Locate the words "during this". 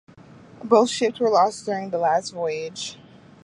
1.67-2.01